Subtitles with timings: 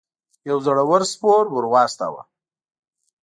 [0.49, 2.21] یو زړه ور سپور ور واستاوه.